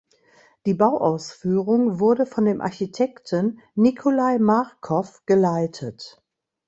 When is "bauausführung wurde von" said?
0.73-2.45